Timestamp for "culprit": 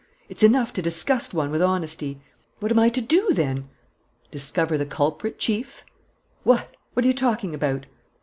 4.87-5.37